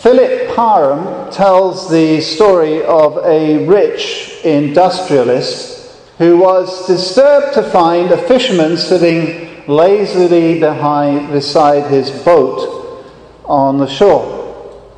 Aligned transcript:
Philip 0.00 0.56
Parham 0.56 1.30
tells 1.30 1.90
the 1.90 2.22
story 2.22 2.82
of 2.82 3.18
a 3.18 3.66
rich 3.66 4.34
industrialist 4.44 5.94
who 6.16 6.38
was 6.38 6.86
disturbed 6.86 7.52
to 7.52 7.62
find 7.62 8.10
a 8.10 8.26
fisherman 8.26 8.78
sitting 8.78 9.62
lazily 9.66 10.58
behind, 10.58 11.30
beside 11.30 11.90
his 11.90 12.10
boat 12.22 13.04
on 13.44 13.76
the 13.76 13.86
shore. 13.86 14.22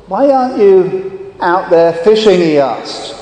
Why 0.07 0.29
aren't 0.29 0.57
you 0.57 1.35
out 1.41 1.69
there 1.69 1.91
fishing? 1.91 2.39
he 2.39 2.57
asked. 2.57 3.13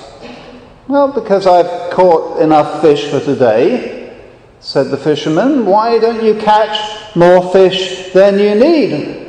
Well, 0.87 1.11
because 1.11 1.47
I've 1.47 1.89
caught 1.91 2.39
enough 2.43 2.83
fish 2.83 3.09
for 3.09 3.21
today, 3.21 4.21
said 4.59 4.91
the 4.91 4.97
fisherman. 4.97 5.65
Why 5.65 5.97
don't 5.97 6.23
you 6.23 6.35
catch 6.35 7.15
more 7.15 7.51
fish 7.51 8.13
than 8.13 8.37
you 8.37 8.53
need? 8.53 9.20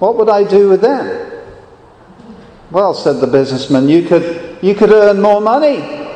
What 0.00 0.16
would 0.16 0.28
I 0.28 0.44
do 0.44 0.68
with 0.68 0.80
them? 0.80 1.30
Well, 2.70 2.94
said 2.94 3.20
the 3.20 3.26
businessman, 3.26 3.88
you 3.88 4.08
could, 4.08 4.58
you 4.62 4.74
could 4.74 4.90
earn 4.90 5.20
more 5.20 5.40
money. 5.40 6.08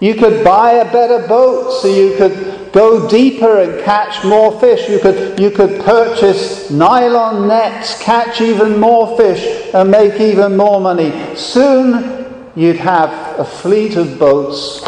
You 0.00 0.14
could 0.14 0.42
buy 0.42 0.72
a 0.72 0.90
better 0.90 1.28
boat 1.28 1.70
so 1.80 1.88
you 1.88 2.16
could 2.16 2.72
go 2.72 3.06
deeper 3.08 3.60
and 3.60 3.84
catch 3.84 4.24
more 4.24 4.58
fish. 4.58 4.88
You 4.88 5.00
could, 5.00 5.38
you 5.38 5.50
could 5.50 5.82
purchase 5.82 6.70
nylon 6.70 7.46
nets, 7.46 8.00
catch 8.02 8.40
even 8.40 8.80
more 8.80 9.16
fish, 9.18 9.74
and 9.74 9.90
make 9.90 10.18
even 10.18 10.56
more 10.56 10.80
money. 10.80 11.36
Soon 11.36 12.50
you'd 12.56 12.76
have 12.76 13.38
a 13.38 13.44
fleet 13.44 13.96
of 13.96 14.18
boats 14.18 14.82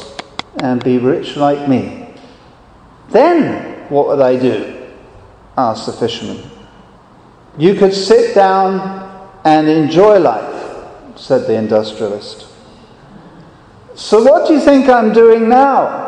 and 0.56 0.82
be 0.82 0.96
rich 0.96 1.36
like 1.36 1.68
me. 1.68 2.08
Then 3.10 3.90
what 3.90 4.06
would 4.06 4.20
I 4.20 4.38
do? 4.38 4.78
asked 5.58 5.84
the 5.84 5.92
fisherman. 5.92 6.51
You 7.58 7.74
could 7.74 7.92
sit 7.92 8.34
down 8.34 9.40
and 9.44 9.68
enjoy 9.68 10.18
life 10.18 10.52
said 11.16 11.46
the 11.46 11.54
industrialist. 11.54 12.46
So, 13.94 14.22
what 14.22 14.48
do 14.48 14.54
you 14.54 14.60
think 14.60 14.88
I'm 14.88 15.12
doing 15.12 15.48
now? 15.48 16.00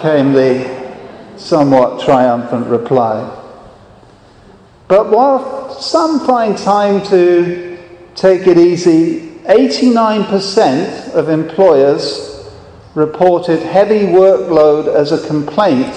came 0.00 0.32
the 0.32 0.96
somewhat 1.36 2.02
triumphant 2.02 2.66
reply. 2.66 3.36
But 4.88 5.10
while 5.10 5.74
some 5.78 6.26
find 6.26 6.56
time 6.56 7.02
to 7.06 7.78
take 8.14 8.46
it 8.46 8.56
easy, 8.56 9.32
89% 9.44 11.12
of 11.12 11.28
employers 11.28 12.50
reported 12.94 13.60
heavy 13.60 14.06
workload 14.06 14.88
as 14.88 15.12
a 15.12 15.26
complaint 15.26 15.94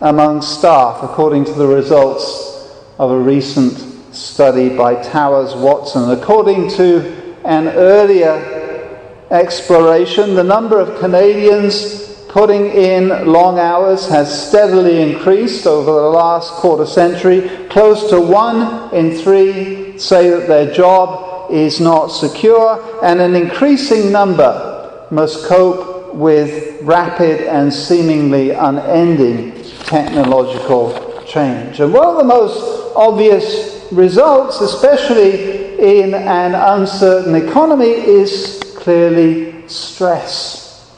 among 0.00 0.40
staff, 0.40 1.02
according 1.02 1.44
to 1.44 1.52
the 1.52 1.66
results 1.66 2.70
of 2.98 3.10
a 3.10 3.18
recent 3.18 3.91
study 4.12 4.68
by 4.68 5.02
Towers 5.02 5.54
Watson. 5.54 6.10
According 6.10 6.70
to 6.70 7.34
an 7.44 7.68
earlier 7.68 8.98
exploration, 9.30 10.34
the 10.34 10.44
number 10.44 10.78
of 10.78 11.00
Canadians 11.00 12.02
putting 12.28 12.66
in 12.66 13.26
long 13.26 13.58
hours 13.58 14.08
has 14.08 14.48
steadily 14.48 15.02
increased 15.02 15.66
over 15.66 15.92
the 15.92 16.08
last 16.08 16.52
quarter 16.54 16.86
century. 16.86 17.50
Close 17.68 18.08
to 18.10 18.20
one 18.20 18.94
in 18.94 19.16
three 19.16 19.98
say 19.98 20.30
that 20.30 20.48
their 20.48 20.72
job 20.72 21.50
is 21.50 21.80
not 21.80 22.06
secure, 22.08 23.00
and 23.02 23.20
an 23.20 23.34
increasing 23.34 24.10
number 24.10 25.06
must 25.10 25.44
cope 25.44 26.14
with 26.14 26.80
rapid 26.82 27.40
and 27.42 27.72
seemingly 27.72 28.50
unending 28.50 29.52
technological 29.84 31.22
change. 31.26 31.80
And 31.80 31.92
one 31.92 32.08
of 32.08 32.16
the 32.16 32.24
most 32.24 32.94
obvious 32.96 33.71
results, 33.92 34.60
especially 34.60 35.78
in 35.78 36.14
an 36.14 36.54
uncertain 36.54 37.34
economy 37.34 37.90
is 37.90 38.62
clearly 38.76 39.66
stress. 39.68 40.90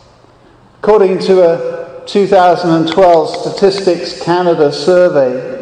According 0.78 1.18
to 1.20 1.42
a 1.42 2.04
2012 2.06 3.30
Statistics 3.30 4.20
Canada 4.22 4.70
survey, 4.72 5.54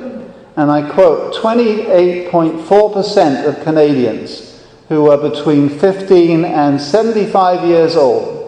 and 0.57 0.71
I 0.71 0.91
quote 0.91 1.35
28.4% 1.35 3.47
of 3.47 3.65
Canadians 3.65 4.63
who 4.89 5.09
are 5.09 5.17
between 5.17 5.71
15 5.71 6.45
and 6.45 6.79
75 6.81 7.67
years 7.67 7.97
old 7.97 8.41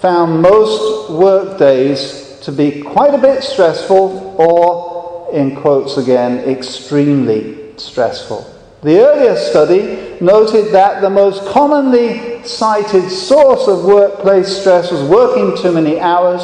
found 0.00 0.42
most 0.42 1.10
work 1.10 1.58
days 1.58 2.40
to 2.42 2.50
be 2.50 2.82
quite 2.82 3.14
a 3.14 3.18
bit 3.18 3.42
stressful 3.42 4.34
or, 4.38 5.32
in 5.34 5.56
quotes 5.56 5.96
again, 5.96 6.38
extremely 6.48 7.67
stressful. 7.80 8.54
The 8.82 9.00
earlier 9.00 9.36
study 9.36 10.16
noted 10.20 10.72
that 10.72 11.00
the 11.00 11.10
most 11.10 11.44
commonly 11.46 12.44
cited 12.44 13.10
source 13.10 13.66
of 13.66 13.84
workplace 13.84 14.60
stress 14.60 14.92
was 14.92 15.02
working 15.02 15.56
too 15.60 15.72
many 15.72 15.98
hours 15.98 16.42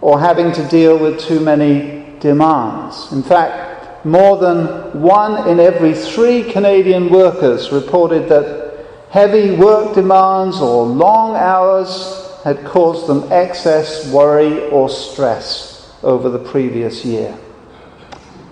or 0.00 0.20
having 0.20 0.52
to 0.52 0.68
deal 0.68 0.96
with 0.96 1.20
too 1.20 1.40
many 1.40 2.16
demands. 2.20 3.10
In 3.12 3.22
fact, 3.22 4.04
more 4.04 4.36
than 4.38 5.02
one 5.02 5.48
in 5.48 5.58
every 5.58 5.92
three 5.92 6.44
Canadian 6.44 7.10
workers 7.10 7.72
reported 7.72 8.28
that 8.28 8.86
heavy 9.10 9.56
work 9.56 9.94
demands 9.94 10.60
or 10.60 10.86
long 10.86 11.34
hours 11.34 12.30
had 12.44 12.64
caused 12.64 13.08
them 13.08 13.30
excess 13.32 14.10
worry 14.12 14.68
or 14.68 14.88
stress 14.88 15.92
over 16.02 16.30
the 16.30 16.38
previous 16.38 17.04
year. 17.04 17.36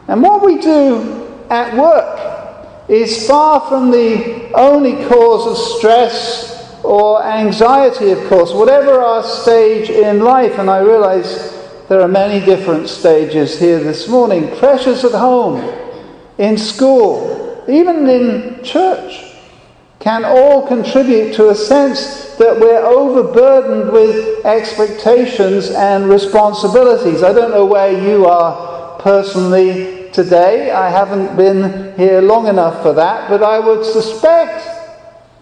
And 0.09 0.23
what 0.23 0.45
we 0.45 0.59
do 0.59 1.28
at 1.51 1.77
work 1.77 2.19
is 2.89 3.27
far 3.27 3.61
from 3.69 3.91
the 3.91 4.51
only 4.55 5.05
cause 5.07 5.47
of 5.47 5.79
stress 5.79 6.83
or 6.83 7.23
anxiety, 7.23 8.11
of 8.11 8.29
course, 8.29 8.53
whatever 8.53 9.01
our 9.01 9.23
stage 9.23 9.91
in 9.91 10.21
life. 10.21 10.59
And 10.59 10.71
I 10.71 10.79
realize 10.79 11.53
there 11.89 12.01
are 12.01 12.09
many 12.09 12.45
different 12.45 12.89
stages 12.89 13.59
here 13.59 13.79
this 13.81 14.09
morning 14.09 14.57
pressures 14.57 15.05
at 15.05 15.13
home, 15.13 15.75
in 16.39 16.57
school, 16.57 17.65
even 17.69 18.09
in 18.09 18.63
church, 18.63 19.25
can 19.99 20.25
all 20.25 20.67
contribute 20.67 21.35
to 21.35 21.51
a 21.51 21.55
sense 21.55 22.37
that 22.37 22.59
we're 22.59 22.85
overburdened 22.85 23.91
with 23.91 24.47
expectations 24.47 25.71
and 25.71 26.09
responsibilities. 26.09 27.23
I 27.23 27.33
don't 27.33 27.51
know 27.51 27.67
where 27.67 27.91
you 27.91 28.27
are 28.27 28.99
personally 29.01 29.98
today. 30.13 30.71
I 30.71 30.91
haven't 30.91 31.37
been 31.37 31.97
here 31.97 32.21
long 32.21 32.47
enough 32.47 32.83
for 32.83 32.93
that, 32.95 33.29
but 33.29 33.43
I 33.43 33.59
would 33.59 33.85
suspect 33.85 34.65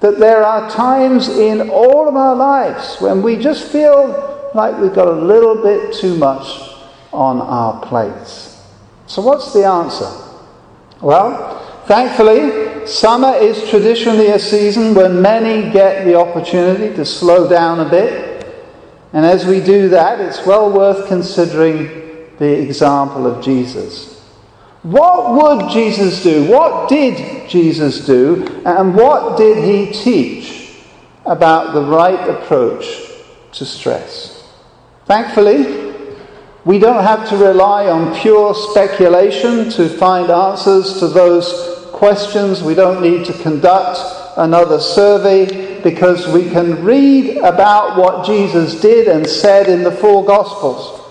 that 0.00 0.18
there 0.18 0.44
are 0.44 0.70
times 0.70 1.28
in 1.28 1.70
all 1.70 2.08
of 2.08 2.16
our 2.16 2.34
lives 2.34 2.96
when 3.00 3.22
we 3.22 3.36
just 3.36 3.70
feel 3.70 4.50
like 4.54 4.78
we've 4.78 4.94
got 4.94 5.08
a 5.08 5.12
little 5.12 5.62
bit 5.62 5.94
too 5.94 6.16
much 6.16 6.46
on 7.12 7.40
our 7.40 7.80
plates. 7.86 8.62
So, 9.06 9.22
what's 9.22 9.52
the 9.52 9.64
answer? 9.64 10.10
Well, 11.00 11.84
thankfully, 11.86 12.86
summer 12.86 13.34
is 13.34 13.68
traditionally 13.68 14.28
a 14.28 14.38
season 14.38 14.94
when 14.94 15.22
many 15.22 15.70
get 15.70 16.04
the 16.04 16.14
opportunity 16.14 16.94
to 16.96 17.04
slow 17.04 17.48
down 17.48 17.80
a 17.80 17.88
bit. 17.88 18.34
And 19.12 19.24
as 19.24 19.46
we 19.46 19.60
do 19.60 19.88
that, 19.90 20.20
it's 20.20 20.44
well 20.44 20.70
worth 20.70 21.06
considering 21.08 21.86
the 22.38 22.60
example 22.60 23.26
of 23.26 23.42
Jesus. 23.42 24.15
What 24.86 25.34
would 25.34 25.72
Jesus 25.72 26.22
do? 26.22 26.44
What 26.44 26.88
did 26.88 27.50
Jesus 27.50 28.06
do? 28.06 28.46
And 28.64 28.94
what 28.94 29.36
did 29.36 29.64
he 29.64 29.92
teach 29.92 30.76
about 31.24 31.74
the 31.74 31.82
right 31.82 32.28
approach 32.28 32.86
to 33.54 33.64
stress? 33.64 34.48
Thankfully, 35.06 35.92
we 36.64 36.78
don't 36.78 37.02
have 37.02 37.28
to 37.30 37.36
rely 37.36 37.88
on 37.88 38.14
pure 38.20 38.54
speculation 38.54 39.70
to 39.70 39.88
find 39.88 40.30
answers 40.30 41.00
to 41.00 41.08
those 41.08 41.88
questions. 41.92 42.62
We 42.62 42.76
don't 42.76 43.02
need 43.02 43.26
to 43.26 43.32
conduct 43.42 43.98
another 44.36 44.78
survey 44.78 45.82
because 45.82 46.28
we 46.28 46.48
can 46.48 46.84
read 46.84 47.38
about 47.38 47.98
what 47.98 48.24
Jesus 48.24 48.80
did 48.80 49.08
and 49.08 49.26
said 49.26 49.68
in 49.68 49.82
the 49.82 49.90
four 49.90 50.24
Gospels. 50.24 51.05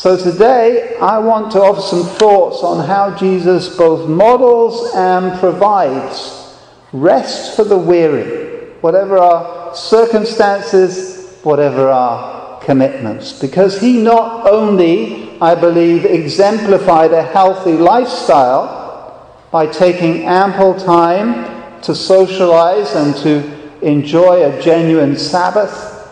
So 0.00 0.16
today 0.16 0.96
I 0.96 1.18
want 1.18 1.52
to 1.52 1.60
offer 1.60 1.82
some 1.82 2.04
thoughts 2.04 2.62
on 2.62 2.86
how 2.86 3.14
Jesus 3.18 3.76
both 3.76 4.08
models 4.08 4.94
and 4.94 5.38
provides 5.38 6.56
rest 6.90 7.54
for 7.54 7.64
the 7.64 7.76
weary, 7.76 8.70
whatever 8.80 9.18
our 9.18 9.76
circumstances, 9.76 11.38
whatever 11.42 11.90
our 11.90 12.62
commitments. 12.62 13.38
Because 13.38 13.78
he 13.78 14.02
not 14.02 14.48
only, 14.48 15.38
I 15.38 15.54
believe, 15.54 16.06
exemplified 16.06 17.12
a 17.12 17.22
healthy 17.22 17.74
lifestyle 17.74 19.38
by 19.50 19.66
taking 19.66 20.24
ample 20.24 20.76
time 20.76 21.82
to 21.82 21.94
socialize 21.94 22.94
and 22.94 23.14
to 23.16 23.86
enjoy 23.86 24.50
a 24.50 24.62
genuine 24.62 25.18
Sabbath, 25.18 26.08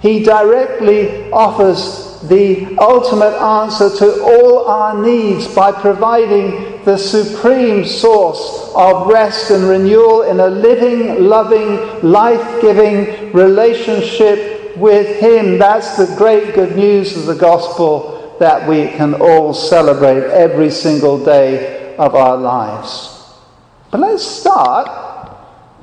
he 0.00 0.22
directly 0.22 1.32
offers 1.32 2.13
the 2.28 2.76
ultimate 2.78 3.36
answer 3.36 3.90
to 3.98 4.22
all 4.22 4.66
our 4.66 5.00
needs 5.02 5.46
by 5.54 5.70
providing 5.72 6.82
the 6.84 6.96
supreme 6.96 7.84
source 7.84 8.70
of 8.74 9.06
rest 9.06 9.50
and 9.50 9.64
renewal 9.64 10.22
in 10.22 10.40
a 10.40 10.48
living, 10.48 11.24
loving, 11.24 12.02
life 12.02 12.60
giving 12.60 13.32
relationship 13.32 14.76
with 14.76 15.20
Him. 15.20 15.58
That's 15.58 15.96
the 15.96 16.14
great 16.16 16.54
good 16.54 16.76
news 16.76 17.16
of 17.16 17.26
the 17.26 17.34
gospel 17.34 18.36
that 18.40 18.68
we 18.68 18.88
can 18.88 19.14
all 19.14 19.54
celebrate 19.54 20.24
every 20.30 20.70
single 20.70 21.22
day 21.24 21.94
of 21.96 22.14
our 22.14 22.36
lives. 22.36 23.32
But 23.90 24.00
let's 24.00 24.26
start 24.26 24.90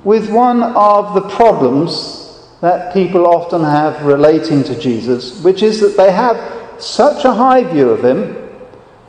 with 0.03 0.29
one 0.29 0.63
of 0.63 1.13
the 1.13 1.21
problems 1.29 2.20
that 2.61 2.93
people 2.93 3.25
often 3.25 3.63
have 3.63 4.03
relating 4.03 4.63
to 4.63 4.79
Jesus, 4.79 5.43
which 5.43 5.63
is 5.63 5.81
that 5.81 5.97
they 5.97 6.11
have 6.11 6.81
such 6.81 7.25
a 7.25 7.33
high 7.33 7.63
view 7.63 7.89
of 7.89 8.05
him 8.05 8.37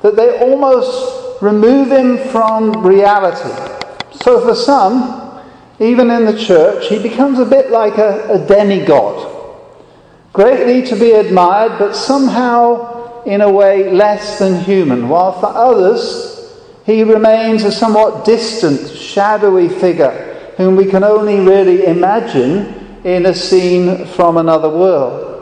that 0.01 0.17
they 0.17 0.39
almost 0.39 1.43
remove 1.43 1.91
him 1.91 2.19
from 2.31 2.85
reality. 2.85 3.51
So 4.13 4.41
for 4.41 4.55
some, 4.55 5.41
even 5.79 6.11
in 6.11 6.25
the 6.25 6.39
church, 6.39 6.89
he 6.89 6.99
becomes 6.99 7.39
a 7.39 7.45
bit 7.45 7.71
like 7.71 7.99
a, 7.99 8.33
a 8.33 8.47
demigod, 8.47 9.29
greatly 10.33 10.87
to 10.89 10.97
be 10.97 11.13
admired, 11.13 11.79
but 11.79 11.95
somehow 11.95 13.23
in 13.25 13.43
a 13.43 13.51
way 13.51 13.93
less 13.93 14.39
than 14.39 14.65
human, 14.65 15.09
while 15.09 15.39
for 15.39 15.47
others, 15.47 16.59
he 16.85 17.05
remains 17.05 17.65
a 17.65 17.71
somewhat 17.71 18.25
distant, 18.25 18.91
shadowy 18.97 19.69
figure 19.69 20.31
whom 20.57 20.77
we 20.77 20.87
can 20.87 21.05
only 21.05 21.39
really 21.41 21.85
imagine 21.87 22.82
in 23.05 23.27
a 23.27 23.35
scene 23.35 24.07
from 24.07 24.37
another 24.37 24.69
world. 24.69 25.33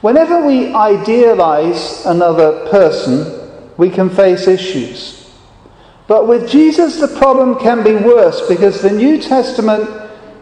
Whenever 0.00 0.46
we 0.46 0.72
idealize 0.74 2.04
another 2.06 2.68
person, 2.68 3.50
we 3.76 3.90
can 3.90 4.10
face 4.10 4.46
issues. 4.46 5.30
But 6.06 6.28
with 6.28 6.48
Jesus, 6.48 7.00
the 7.00 7.18
problem 7.18 7.58
can 7.58 7.82
be 7.82 7.94
worse 7.94 8.46
because 8.48 8.80
the 8.80 8.90
New 8.90 9.20
Testament 9.20 9.88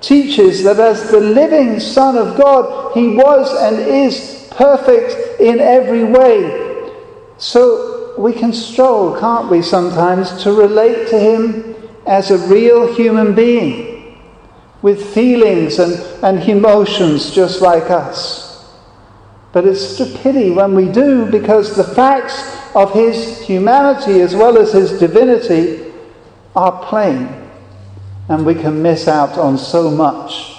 teaches 0.00 0.62
that 0.64 0.78
as 0.78 1.11
the 1.11 1.20
living 1.20 1.81
Son 1.81 2.17
of 2.17 2.37
God, 2.37 2.93
he 2.94 3.17
was 3.17 3.50
and 3.62 3.81
is 3.81 4.49
perfect 4.50 5.40
in 5.40 5.61
every 5.61 6.05
way. 6.05 6.93
So 7.38 8.14
we 8.19 8.32
can 8.32 8.52
struggle, 8.52 9.19
can't 9.19 9.50
we, 9.50 9.62
sometimes, 9.62 10.43
to 10.43 10.52
relate 10.52 11.08
to 11.08 11.19
him 11.19 11.75
as 12.06 12.31
a 12.31 12.38
real 12.46 12.93
human 12.94 13.34
being 13.34 13.95
with 14.82 15.14
feelings 15.14 15.78
and, 15.78 15.94
and 16.23 16.49
emotions 16.49 17.31
just 17.31 17.61
like 17.61 17.90
us. 17.90 18.46
But 19.52 19.67
it's 19.67 19.96
such 19.96 20.08
a 20.08 20.19
pity 20.19 20.50
when 20.50 20.75
we 20.75 20.87
do 20.87 21.25
because 21.31 21.75
the 21.75 21.84
facts 21.84 22.56
of 22.75 22.93
his 22.93 23.40
humanity 23.40 24.20
as 24.20 24.34
well 24.34 24.58
as 24.58 24.73
his 24.73 24.99
divinity 24.99 25.93
are 26.55 26.84
plain. 26.84 27.28
And 28.28 28.44
we 28.44 28.55
can 28.55 28.82
miss 28.82 29.08
out 29.08 29.38
on 29.38 29.56
so 29.56 29.90
much 29.90 30.56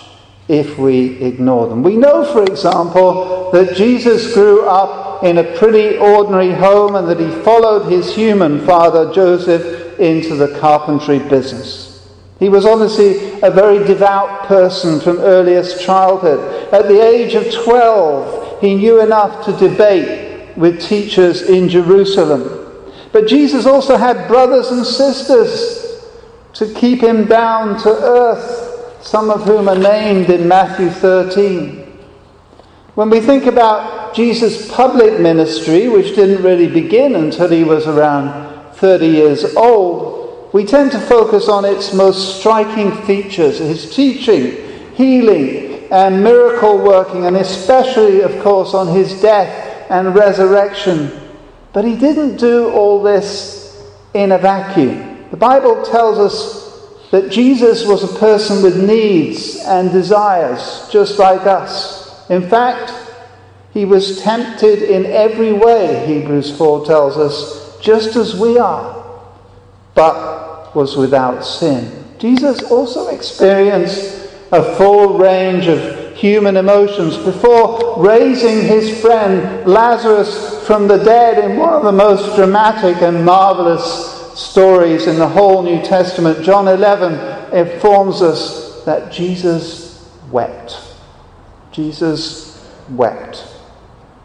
if 0.47 0.77
we 0.77 1.21
ignore 1.21 1.67
them. 1.67 1.83
We 1.83 1.97
know, 1.97 2.25
for 2.25 2.43
example, 2.43 3.51
that 3.51 3.75
Jesus 3.75 4.33
grew 4.33 4.65
up 4.65 5.23
in 5.23 5.37
a 5.37 5.57
pretty 5.57 5.97
ordinary 5.97 6.53
home 6.53 6.95
and 6.95 7.07
that 7.07 7.19
he 7.19 7.29
followed 7.43 7.89
his 7.89 8.15
human 8.15 8.65
father, 8.65 9.13
Joseph, 9.13 9.99
into 9.99 10.35
the 10.35 10.57
carpentry 10.59 11.19
business. 11.19 11.96
He 12.39 12.49
was 12.49 12.65
obviously 12.65 13.39
a 13.41 13.49
very 13.49 13.79
devout 13.85 14.45
person 14.45 14.99
from 14.99 15.19
earliest 15.19 15.81
childhood. 15.81 16.71
At 16.71 16.87
the 16.87 17.01
age 17.01 17.33
of 17.33 17.51
12, 17.51 18.61
he 18.61 18.75
knew 18.75 19.01
enough 19.01 19.45
to 19.45 19.53
debate 19.53 20.55
with 20.55 20.81
teachers 20.81 21.43
in 21.43 21.67
Jerusalem. 21.69 22.83
But 23.11 23.27
Jesus 23.27 23.65
also 23.65 23.97
had 23.97 24.27
brothers 24.27 24.69
and 24.69 24.85
sisters 24.85 26.03
to 26.53 26.71
keep 26.73 27.01
him 27.01 27.25
down 27.25 27.79
to 27.81 27.89
earth 27.89 28.67
some 29.01 29.29
of 29.29 29.43
whom 29.43 29.69
are 29.69 29.77
named 29.77 30.29
in 30.29 30.47
Matthew 30.47 30.89
13. 30.89 31.85
When 32.95 33.09
we 33.09 33.19
think 33.19 33.45
about 33.45 34.13
Jesus' 34.13 34.69
public 34.71 35.19
ministry, 35.19 35.87
which 35.87 36.15
didn't 36.15 36.43
really 36.43 36.67
begin 36.67 37.15
until 37.15 37.49
he 37.49 37.63
was 37.63 37.87
around 37.87 38.73
30 38.75 39.07
years 39.07 39.55
old, 39.55 40.26
we 40.53 40.65
tend 40.65 40.91
to 40.91 40.99
focus 40.99 41.49
on 41.49 41.65
its 41.65 41.93
most 41.93 42.39
striking 42.39 42.91
features 43.03 43.59
his 43.59 43.93
teaching, 43.93 44.55
healing, 44.95 45.87
and 45.91 46.23
miracle 46.23 46.77
working, 46.77 47.25
and 47.25 47.37
especially, 47.37 48.21
of 48.21 48.41
course, 48.41 48.73
on 48.73 48.87
his 48.87 49.21
death 49.21 49.89
and 49.89 50.15
resurrection. 50.15 51.11
But 51.73 51.85
he 51.85 51.95
didn't 51.95 52.37
do 52.37 52.71
all 52.71 53.01
this 53.01 53.85
in 54.13 54.31
a 54.31 54.37
vacuum. 54.37 55.29
The 55.31 55.37
Bible 55.37 55.83
tells 55.83 56.17
us 56.17 57.09
that 57.11 57.31
Jesus 57.31 57.85
was 57.85 58.03
a 58.03 58.19
person 58.19 58.63
with 58.63 58.83
needs 58.83 59.57
and 59.65 59.91
desires, 59.91 60.89
just 60.91 61.19
like 61.19 61.41
us. 61.41 62.29
In 62.29 62.49
fact, 62.49 62.93
he 63.73 63.85
was 63.85 64.19
tempted 64.21 64.81
in 64.81 65.05
every 65.05 65.53
way, 65.53 66.05
Hebrews 66.07 66.57
4 66.57 66.85
tells 66.85 67.17
us, 67.17 67.79
just 67.79 68.15
as 68.15 68.35
we 68.35 68.57
are, 68.57 69.05
but 69.93 70.36
was 70.77 70.95
without 70.95 71.43
sin. 71.43 71.91
Jesus 72.19 72.61
also 72.71 73.07
experienced 73.07 74.29
a 74.51 74.75
full 74.75 75.17
range 75.17 75.65
of 75.65 76.15
human 76.15 76.55
emotions 76.55 77.17
before 77.17 77.99
raising 77.99 78.61
his 78.61 79.01
friend 79.01 79.67
Lazarus 79.67 80.65
from 80.67 80.87
the 80.87 80.97
dead 80.97 81.43
in 81.43 81.57
one 81.57 81.73
of 81.73 81.83
the 81.83 81.91
most 81.91 82.35
dramatic 82.35 83.01
and 83.01 83.25
marvelous 83.25 84.39
stories 84.39 85.07
in 85.07 85.17
the 85.17 85.27
whole 85.27 85.63
New 85.63 85.81
Testament, 85.81 86.45
John 86.45 86.67
11 86.67 87.55
informs 87.57 88.21
us 88.21 88.85
that 88.85 89.11
Jesus 89.11 90.07
wept. 90.29 90.79
Jesus 91.71 92.63
wept. 92.91 93.47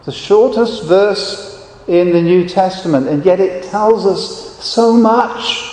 The 0.05 0.12
shortest 0.12 0.84
verse 0.84 1.66
in 1.88 2.12
the 2.12 2.20
New 2.20 2.46
Testament, 2.46 3.08
and 3.08 3.25
yet 3.25 3.40
it 3.40 3.64
tells 3.70 4.05
us 4.05 4.62
so 4.62 4.93
much 4.93 5.71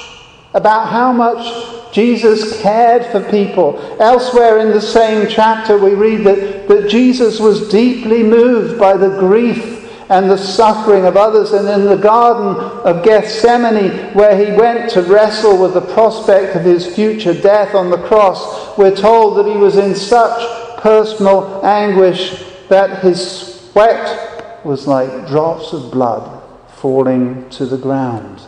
about 0.54 0.90
how 0.90 1.12
much 1.12 1.94
Jesus 1.94 2.62
cared 2.62 3.06
for 3.08 3.22
people. 3.30 3.80
Elsewhere 4.00 4.60
in 4.60 4.72
the 4.72 4.82
same 4.82 5.28
chapter, 5.28 5.78
we 5.78 5.94
read 5.94 6.24
that, 6.26 6.68
that 6.68 6.90
Jesus 6.90 7.40
was 7.40 7.70
deeply 7.70 8.24
moved 8.24 8.80
by 8.80 8.98
the 8.98 9.18
grief 9.20 9.76
and 10.10 10.30
the 10.30 10.38
suffering 10.38 11.06
of 11.06 11.18
others. 11.18 11.52
And 11.52 11.68
in 11.68 11.86
the 11.86 12.02
Garden 12.02 12.56
of 12.84 13.04
Gethsemane, 13.04 14.14
where 14.14 14.36
he 14.36 14.58
went 14.58 14.90
to 14.92 15.04
wrestle 15.04 15.62
with 15.62 15.76
the 15.76 15.94
prospect 15.94 16.56
of 16.56 16.64
his 16.64 16.96
future 16.96 17.40
death 17.40 17.76
on 17.76 17.92
the 17.92 18.02
cross, 18.08 18.78
we're 18.78 18.96
told 18.96 19.38
that 19.38 19.46
he 19.46 19.58
was 19.58 19.78
in 19.78 19.96
such 19.96 20.80
personal 20.80 21.64
anguish 21.64 22.44
that 22.70 23.04
his 23.04 23.70
sweat 23.72 24.66
was 24.66 24.88
like 24.88 25.28
drops 25.28 25.74
of 25.74 25.92
blood 25.92 26.42
falling 26.70 27.50
to 27.50 27.66
the 27.66 27.78
ground. 27.78 28.39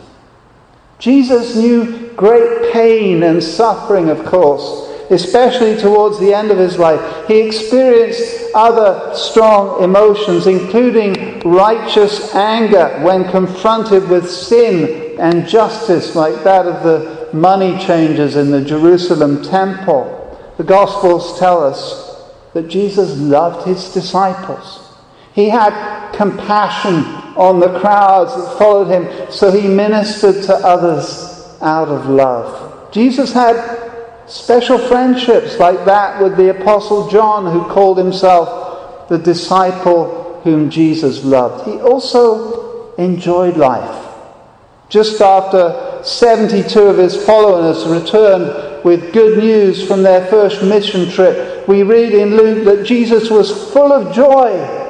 Jesus 1.02 1.56
knew 1.56 2.08
great 2.14 2.72
pain 2.72 3.24
and 3.24 3.42
suffering, 3.42 4.08
of 4.08 4.24
course 4.24 4.90
especially 5.10 5.76
towards 5.76 6.18
the 6.18 6.32
end 6.32 6.50
of 6.50 6.58
his 6.58 6.78
life. 6.78 7.28
He 7.28 7.40
experienced 7.40 8.54
other 8.54 9.14
strong 9.14 9.82
emotions, 9.82 10.46
including 10.46 11.40
righteous 11.40 12.34
anger 12.34 12.98
when 13.02 13.30
confronted 13.30 14.08
with 14.08 14.30
sin 14.30 15.20
and 15.20 15.46
justice, 15.46 16.16
like 16.16 16.42
that 16.44 16.66
of 16.66 16.82
the 16.82 17.28
money 17.36 17.78
changers 17.84 18.36
in 18.36 18.50
the 18.50 18.64
Jerusalem 18.64 19.42
temple. 19.42 20.18
The 20.56 20.64
Gospels 20.64 21.38
tell 21.38 21.62
us 21.62 22.30
that 22.54 22.68
Jesus 22.68 23.18
loved 23.18 23.66
his 23.66 23.92
disciples. 23.92 24.80
He 25.34 25.48
had 25.48 26.12
compassion 26.12 27.21
on 27.36 27.60
the 27.60 27.78
crowds 27.80 28.34
that 28.34 28.58
followed 28.58 28.88
him, 28.88 29.30
so 29.30 29.50
he 29.50 29.66
ministered 29.68 30.42
to 30.44 30.54
others 30.54 31.48
out 31.60 31.88
of 31.88 32.06
love. 32.06 32.92
Jesus 32.92 33.32
had 33.32 33.56
Special 34.32 34.78
friendships 34.78 35.58
like 35.58 35.84
that 35.84 36.22
with 36.22 36.38
the 36.38 36.50
Apostle 36.50 37.10
John, 37.10 37.52
who 37.52 37.68
called 37.68 37.98
himself 37.98 39.08
the 39.08 39.18
disciple 39.18 40.40
whom 40.42 40.70
Jesus 40.70 41.22
loved. 41.22 41.66
He 41.66 41.78
also 41.80 42.94
enjoyed 42.94 43.58
life. 43.58 44.08
Just 44.88 45.20
after 45.20 46.00
72 46.02 46.80
of 46.80 46.96
his 46.96 47.24
followers 47.26 47.84
returned 47.86 48.84
with 48.84 49.12
good 49.12 49.38
news 49.38 49.86
from 49.86 50.02
their 50.02 50.26
first 50.26 50.62
mission 50.62 51.10
trip, 51.10 51.68
we 51.68 51.82
read 51.82 52.14
in 52.14 52.36
Luke 52.36 52.64
that 52.64 52.86
Jesus 52.86 53.28
was 53.28 53.70
full 53.72 53.92
of 53.92 54.14
joy 54.14 54.81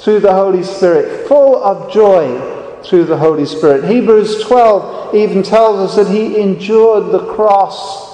through 0.00 0.20
the 0.20 0.32
Holy 0.32 0.62
Spirit, 0.62 1.28
full 1.28 1.62
of 1.62 1.92
joy 1.92 2.82
through 2.82 3.04
the 3.04 3.16
Holy 3.16 3.44
Spirit. 3.44 3.84
Hebrews 3.84 4.42
12 4.42 5.14
even 5.14 5.42
tells 5.42 5.90
us 5.90 5.96
that 5.96 6.12
he 6.12 6.40
endured 6.40 7.12
the 7.12 7.32
cross 7.34 8.10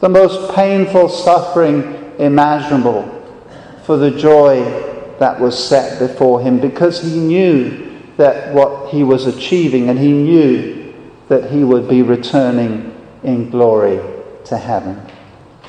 the 0.00 0.08
most 0.08 0.54
painful 0.54 1.08
suffering 1.08 2.12
imaginable 2.18 3.10
for 3.84 3.96
the 3.96 4.10
joy 4.10 4.62
that 5.18 5.40
was 5.40 5.56
set 5.58 5.98
before 5.98 6.40
him 6.40 6.60
because 6.60 7.02
he 7.02 7.18
knew 7.18 7.98
that 8.16 8.54
what 8.54 8.90
he 8.90 9.02
was 9.02 9.26
achieving 9.26 9.88
and 9.88 9.98
he 9.98 10.12
knew 10.12 10.94
that 11.28 11.50
he 11.50 11.64
would 11.64 11.88
be 11.88 12.02
returning 12.02 12.94
in 13.22 13.50
glory 13.50 14.00
to 14.44 14.56
heaven. 14.56 15.00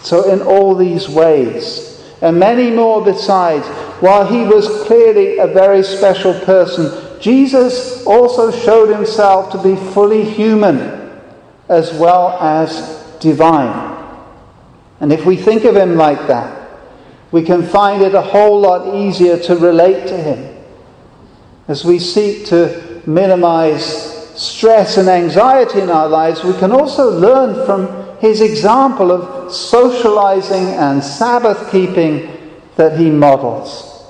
So, 0.01 0.29
in 0.29 0.41
all 0.41 0.75
these 0.75 1.07
ways, 1.09 1.94
and 2.21 2.39
many 2.39 2.71
more 2.71 3.03
besides, 3.03 3.65
while 4.01 4.25
he 4.25 4.43
was 4.43 4.83
clearly 4.85 5.37
a 5.37 5.47
very 5.47 5.83
special 5.83 6.33
person, 6.41 7.19
Jesus 7.19 8.05
also 8.05 8.51
showed 8.51 8.93
himself 8.93 9.51
to 9.51 9.61
be 9.61 9.75
fully 9.93 10.23
human 10.23 11.21
as 11.69 11.93
well 11.93 12.37
as 12.39 13.03
divine. 13.19 13.93
And 14.99 15.11
if 15.11 15.25
we 15.25 15.35
think 15.35 15.63
of 15.65 15.75
him 15.75 15.95
like 15.95 16.27
that, 16.27 16.69
we 17.31 17.43
can 17.43 17.63
find 17.63 18.01
it 18.01 18.15
a 18.15 18.21
whole 18.21 18.59
lot 18.59 18.95
easier 18.95 19.37
to 19.39 19.55
relate 19.55 20.07
to 20.07 20.17
him 20.17 20.55
as 21.67 21.83
we 21.83 21.99
seek 21.99 22.45
to 22.47 23.01
minimize 23.05 23.85
stress 24.39 24.97
and 24.97 25.09
anxiety 25.09 25.81
in 25.81 25.89
our 25.89 26.07
lives. 26.07 26.43
We 26.43 26.53
can 26.53 26.71
also 26.71 27.09
learn 27.09 27.65
from 27.65 28.04
his 28.25 28.41
example 28.41 29.11
of 29.11 29.53
socializing 29.53 30.67
and 30.73 31.03
Sabbath 31.03 31.71
keeping 31.71 32.29
that 32.75 32.97
he 32.97 33.09
models. 33.09 34.03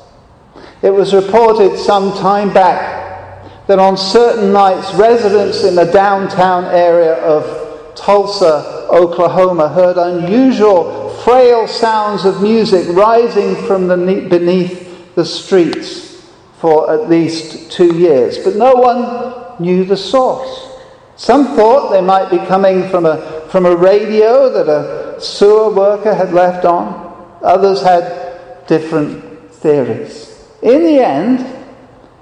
It 0.82 0.92
was 0.92 1.14
reported 1.14 1.78
some 1.78 2.14
time 2.18 2.54
back 2.54 3.68
that 3.68 3.80
on 3.80 3.98
certain 3.98 4.54
nights, 4.54 4.94
residents 4.94 5.64
in 5.64 5.76
the 5.76 5.86
downtown 5.86 6.66
area 6.66 7.16
of 7.16 7.96
Tulsa, 7.96 8.88
Oklahoma, 8.92 9.70
heard 9.70 9.98
unusual, 9.98 11.10
frail 11.24 11.68
sounds 11.68 12.26
of 12.26 12.42
music 12.42 12.88
rising 12.96 13.56
from 13.68 13.88
the, 13.88 14.28
beneath 14.30 15.16
the 15.16 15.26
streets 15.26 16.24
for 16.60 16.92
at 16.92 17.10
least 17.10 17.72
two 17.72 17.98
years. 17.98 18.38
But 18.38 18.56
no 18.56 18.76
one 18.76 19.62
knew 19.62 19.86
the 19.86 19.98
source. 19.98 20.74
Some 21.16 21.56
thought 21.56 21.92
they 21.92 22.02
might 22.02 22.30
be 22.30 22.38
coming 22.38 22.90
from 22.90 23.06
a, 23.06 23.35
from 23.56 23.66
a 23.66 23.74
radio 23.74 24.50
that 24.50 24.68
a 24.68 25.18
sewer 25.22 25.74
worker 25.74 26.14
had 26.14 26.34
left 26.34 26.66
on. 26.66 27.40
Others 27.42 27.84
had 27.84 28.68
different 28.68 29.50
theories. 29.50 30.46
In 30.62 30.84
the 30.84 31.00
end, 31.00 31.40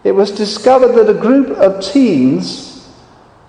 it 0.04 0.12
was 0.12 0.30
discovered 0.30 0.90
that 0.90 1.10
a 1.10 1.20
group 1.20 1.50
of 1.58 1.84
teens 1.84 2.88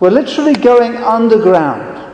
were 0.00 0.10
literally 0.10 0.54
going 0.54 0.96
underground. 0.96 2.10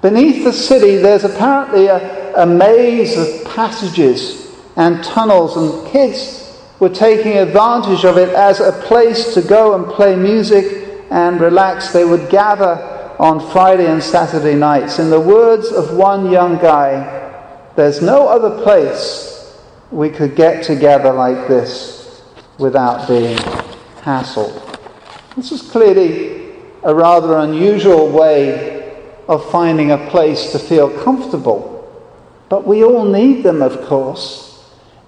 Beneath 0.00 0.42
the 0.42 0.54
city, 0.54 0.96
there's 0.96 1.24
apparently 1.24 1.88
a, 1.88 2.42
a 2.42 2.46
maze 2.46 3.18
of 3.18 3.44
passages 3.54 4.56
and 4.76 5.04
tunnels, 5.04 5.58
and 5.58 5.86
kids 5.92 6.58
were 6.80 6.88
taking 6.88 7.36
advantage 7.36 8.06
of 8.06 8.16
it 8.16 8.30
as 8.30 8.60
a 8.60 8.72
place 8.86 9.34
to 9.34 9.42
go 9.42 9.74
and 9.74 9.84
play 9.92 10.16
music 10.16 11.04
and 11.10 11.42
relax, 11.42 11.92
they 11.92 12.06
would 12.06 12.30
gather 12.30 12.97
on 13.18 13.40
Friday 13.50 13.86
and 13.86 14.02
Saturday 14.02 14.54
nights. 14.54 14.98
In 14.98 15.10
the 15.10 15.20
words 15.20 15.72
of 15.72 15.94
one 15.94 16.30
young 16.30 16.56
guy, 16.58 17.16
there's 17.76 18.00
no 18.00 18.28
other 18.28 18.62
place 18.62 19.56
we 19.90 20.10
could 20.10 20.36
get 20.36 20.62
together 20.64 21.12
like 21.12 21.48
this 21.48 22.22
without 22.58 23.08
being 23.08 23.38
hassled. 24.02 24.78
This 25.36 25.52
is 25.52 25.62
clearly 25.62 26.52
a 26.84 26.94
rather 26.94 27.38
unusual 27.38 28.08
way 28.10 28.78
of 29.28 29.48
finding 29.50 29.90
a 29.90 30.08
place 30.08 30.52
to 30.52 30.58
feel 30.58 30.90
comfortable. 31.02 31.74
But 32.48 32.66
we 32.66 32.84
all 32.84 33.04
need 33.04 33.42
them, 33.42 33.62
of 33.62 33.84
course. 33.86 34.47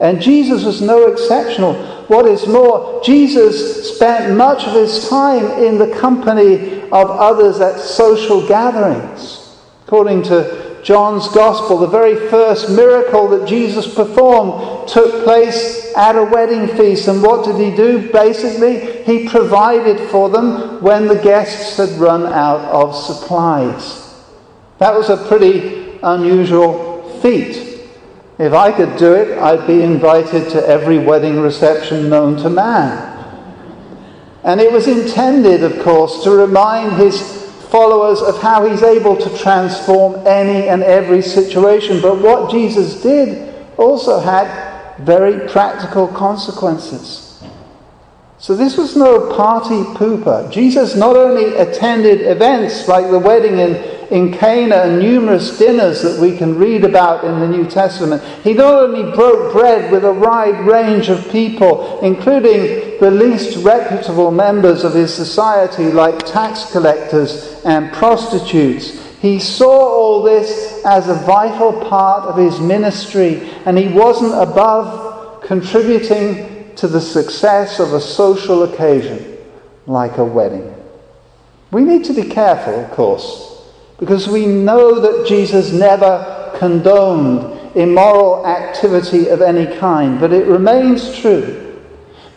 And 0.01 0.21
Jesus 0.21 0.65
was 0.65 0.81
no 0.81 1.07
exceptional. 1.07 1.75
What 2.07 2.27
is 2.27 2.47
more, 2.47 3.03
Jesus 3.05 3.95
spent 3.95 4.35
much 4.37 4.67
of 4.67 4.73
his 4.73 5.09
time 5.09 5.45
in 5.63 5.77
the 5.77 5.95
company 5.99 6.81
of 6.85 7.11
others 7.11 7.61
at 7.61 7.79
social 7.79 8.47
gatherings. 8.49 9.59
According 9.87 10.23
to 10.25 10.81
John's 10.83 11.29
Gospel, 11.29 11.77
the 11.77 11.87
very 11.87 12.29
first 12.31 12.71
miracle 12.71 13.29
that 13.29 13.47
Jesus 13.47 13.95
performed 13.95 14.89
took 14.89 15.23
place 15.25 15.95
at 15.95 16.17
a 16.17 16.25
wedding 16.25 16.75
feast. 16.77 17.07
And 17.07 17.23
what 17.23 17.45
did 17.45 17.57
he 17.57 17.77
do? 17.77 18.11
Basically, 18.11 19.03
he 19.03 19.29
provided 19.29 20.09
for 20.09 20.31
them 20.31 20.83
when 20.83 21.09
the 21.09 21.21
guests 21.21 21.77
had 21.77 21.91
run 21.99 22.25
out 22.25 22.61
of 22.61 22.97
supplies. 22.97 24.25
That 24.79 24.95
was 24.95 25.11
a 25.11 25.29
pretty 25.29 25.99
unusual 26.03 27.21
feat. 27.21 27.70
If 28.41 28.55
I 28.55 28.73
could 28.73 28.97
do 28.97 29.13
it, 29.13 29.37
I'd 29.37 29.67
be 29.67 29.83
invited 29.83 30.49
to 30.53 30.67
every 30.67 30.99
wedding 30.99 31.41
reception 31.41 32.09
known 32.09 32.39
to 32.39 32.49
man. 32.49 33.07
And 34.45 34.63
it 34.63 34.73
was 34.73 34.89
intended, 34.89 35.63
of 35.63 35.79
course, 35.81 36.25
to 36.25 36.31
remind 36.31 36.95
his 36.95 37.21
followers 37.69 38.23
of 38.23 38.41
how 38.41 38.67
he's 38.67 38.83
able 38.83 39.15
to 39.15 39.39
transform 39.39 40.27
any 40.27 40.69
and 40.69 40.83
every 40.83 41.21
situation. 41.21 42.01
But 42.01 42.23
what 42.23 42.51
Jesus 42.51 43.03
did 43.03 43.55
also 43.77 44.19
had 44.19 44.97
very 45.01 45.47
practical 45.47 46.09
consequences. 46.09 47.43
So 48.39 48.57
this 48.57 48.79
was 48.79 48.97
no 48.97 49.37
party 49.37 49.83
pooper. 49.99 50.51
Jesus 50.51 50.97
not 50.97 51.15
only 51.15 51.57
attended 51.57 52.23
events 52.23 52.89
like 52.89 53.11
the 53.11 53.19
wedding 53.19 53.59
in 53.59 54.00
in 54.11 54.33
Cana 54.33 54.75
and 54.77 54.99
numerous 54.99 55.57
dinners 55.57 56.03
that 56.03 56.21
we 56.21 56.37
can 56.37 56.57
read 56.57 56.85
about 56.85 57.25
in 57.25 57.39
the 57.39 57.47
New 57.47 57.65
Testament. 57.65 58.23
He 58.43 58.55
not 58.55 58.75
only 58.75 59.13
broke 59.15 59.53
bread 59.53 59.93
with 59.93 60.05
a 60.05 60.13
wide 60.13 60.61
range 60.67 61.09
of 61.09 61.31
people, 61.31 62.01
including 62.01 62.99
the 62.99 63.11
least 63.11 63.65
reputable 63.65 64.33
members 64.33 64.83
of 64.83 64.95
his 64.95 65.15
society, 65.15 65.93
like 65.93 66.27
tax 66.27 66.71
collectors 66.73 67.63
and 67.65 67.93
prostitutes. 67.93 69.01
He 69.21 69.39
saw 69.39 69.71
all 69.71 70.23
this 70.23 70.83
as 70.85 71.09
a 71.09 71.15
vital 71.15 71.73
part 71.89 72.25
of 72.25 72.37
his 72.37 72.59
ministry, 72.59 73.51
and 73.65 73.79
he 73.79 73.89
wasn't 73.89 74.35
above 74.35 75.43
contributing 75.43 76.75
to 76.77 76.89
the 76.89 77.01
success 77.01 77.79
of 77.79 77.93
a 77.93 78.01
social 78.01 78.65
occasion 78.65 79.37
like 79.87 80.19
a 80.19 80.25
wedding. 80.25 80.75
We 81.71 81.83
need 81.83 82.05
to 82.07 82.13
be 82.13 82.25
careful, 82.25 82.81
of 82.81 82.91
course, 82.93 83.60
because 84.01 84.27
we 84.27 84.47
know 84.47 84.99
that 84.99 85.29
Jesus 85.29 85.73
never 85.73 86.57
condoned 86.59 87.77
immoral 87.77 88.45
activity 88.47 89.29
of 89.29 89.43
any 89.43 89.67
kind, 89.79 90.19
but 90.19 90.33
it 90.33 90.47
remains 90.47 91.17
true 91.19 91.79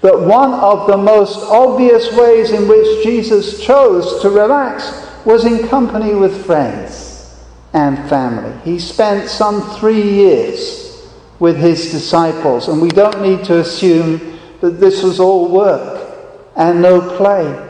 that 0.01 0.19
one 0.19 0.53
of 0.53 0.85
the 0.87 0.97
most 0.97 1.39
obvious 1.49 2.11
ways 2.13 2.51
in 2.51 2.67
which 2.67 3.03
Jesus 3.03 3.65
chose 3.65 4.21
to 4.21 4.29
relax 4.29 5.07
was 5.25 5.45
in 5.45 5.65
company 5.69 6.13
with 6.13 6.45
friends 6.45 7.41
and 7.71 7.97
family. 8.09 8.53
He 8.65 8.77
spent 8.77 9.29
some 9.29 9.61
three 9.77 10.01
years 10.01 11.07
with 11.39 11.55
his 11.55 11.91
disciples, 11.91 12.67
and 12.67 12.81
we 12.81 12.89
don't 12.89 13.21
need 13.21 13.45
to 13.45 13.59
assume 13.59 14.37
that 14.59 14.81
this 14.81 15.01
was 15.01 15.21
all 15.21 15.47
work 15.47 16.17
and 16.57 16.81
no 16.81 16.99
play. 17.17 17.69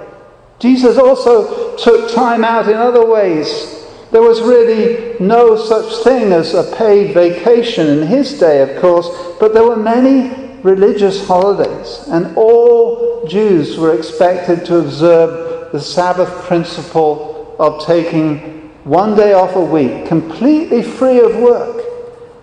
Jesus 0.57 0.97
also 0.97 1.77
took 1.77 2.12
time 2.13 2.43
out 2.43 2.67
in 2.67 2.75
other 2.75 3.05
ways 3.05 3.83
there 4.13 4.22
was 4.22 4.41
really 4.43 5.15
no 5.20 5.58
such 5.58 6.03
thing 6.03 6.32
as 6.32 6.53
a 6.53 6.75
paid 6.77 7.15
vacation 7.15 7.88
in 7.88 8.08
his 8.08 8.39
day, 8.39 8.62
of 8.62 8.79
course, 8.79 9.10
but 9.39 9.55
there 9.55 9.63
were 9.63 9.75
many 9.75 10.53
religious 10.62 11.27
holidays, 11.27 12.05
and 12.10 12.38
all 12.38 13.25
Jews 13.27 13.75
were 13.75 13.96
expected 13.98 14.65
to 14.67 14.77
observe 14.77 15.72
the 15.72 15.82
Sabbath 15.82 16.29
principle 16.46 17.55
of 17.58 17.84
taking 17.88 18.70
one 18.84 19.15
day 19.15 19.34
off 19.34 19.55
a 19.55 19.65
week, 19.65 20.05
completely 20.05 20.84
free 20.84 21.20
of 21.20 21.36
work 21.38 21.84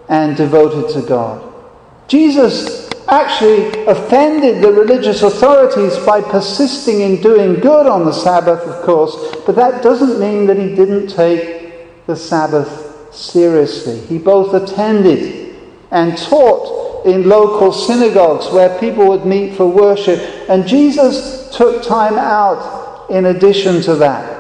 and 0.09 0.37
devoted 0.37 0.93
to 1.01 1.07
God. 1.09 1.41
Jesus 2.09 2.91
actually 3.09 3.85
offended 3.87 4.61
the 4.61 4.73
religious 4.73 5.23
authorities 5.23 5.97
by 5.99 6.21
persisting 6.21 7.01
in 7.01 7.21
doing 7.23 7.61
good 7.61 7.87
on 7.87 8.05
the 8.05 8.13
Sabbath, 8.13 8.61
of 8.63 8.83
course, 8.85 9.15
but 9.47 9.55
that 9.55 9.85
doesn't 9.85 10.19
mean 10.19 10.47
that 10.47 10.59
he 10.59 10.75
didn't 10.75 11.07
take 11.07 11.60
the 12.07 12.17
Sabbath 12.17 13.15
seriously. 13.15 14.01
He 14.01 14.19
both 14.19 14.55
attended 14.55 15.57
and 15.91 16.17
taught 16.17 17.07
in 17.07 17.29
local 17.29 17.73
synagogues 17.73 18.53
where 18.53 18.79
people 18.79 19.09
would 19.09 19.25
meet 19.25 19.57
for 19.57 19.67
worship. 19.67 20.21
And 20.49 20.67
Jesus 20.67 21.55
took 21.57 21.83
time 21.83 22.19
out 22.19 23.11
in 23.11 23.27
addition 23.27 23.81
to 23.83 23.97
that. 23.97 24.39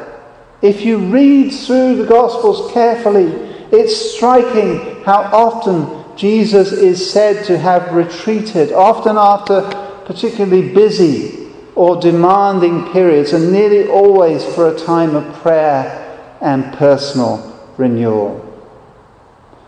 If 0.63 0.83
you 0.83 0.99
read 0.99 1.51
through 1.51 1.97
the 1.97 2.07
Gospels 2.07 2.71
carefully, 2.73 3.27
it's 3.73 4.15
striking 4.15 5.03
how 5.05 5.23
often 5.33 6.17
Jesus 6.17 6.73
is 6.73 7.11
said 7.11 7.47
to 7.47 7.59
have 7.59 7.95
retreated, 7.95 8.73
often 8.73 9.17
after 9.17 9.63
particularly 10.05 10.75
busy 10.75 11.49
or 11.75 11.99
demanding 11.99 12.93
periods, 12.93 13.33
and 13.33 13.53
nearly 13.53 13.89
always 13.89 14.45
for 14.55 14.69
a 14.69 14.79
time 14.79 15.17
of 15.17 15.33
prayer 15.41 15.97
and 16.43 16.75
personal 16.75 17.50
renewal. 17.81 18.47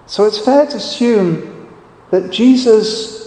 So 0.07 0.27
it's 0.27 0.39
fair 0.39 0.67
to 0.67 0.77
assume 0.77 1.75
that 2.11 2.31
Jesus 2.31 3.23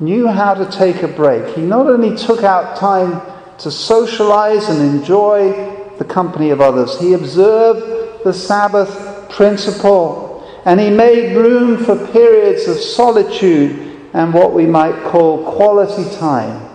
knew 0.00 0.26
how 0.26 0.54
to 0.54 0.70
take 0.70 1.02
a 1.02 1.08
break. 1.08 1.54
He 1.54 1.62
not 1.62 1.86
only 1.86 2.16
took 2.16 2.42
out 2.42 2.76
time 2.76 3.20
to 3.58 3.70
socialize 3.70 4.68
and 4.68 4.80
enjoy 4.80 5.52
the 5.98 6.04
company 6.04 6.50
of 6.50 6.60
others. 6.60 6.98
He 6.98 7.12
observed 7.12 8.24
the 8.24 8.32
Sabbath 8.32 9.28
principle. 9.30 10.26
And 10.64 10.80
he 10.80 10.90
made 10.90 11.36
room 11.36 11.84
for 11.84 12.06
periods 12.12 12.68
of 12.68 12.78
solitude 12.78 14.08
and 14.14 14.32
what 14.32 14.54
we 14.54 14.66
might 14.66 15.02
call 15.04 15.52
quality 15.52 16.08
time 16.16 16.68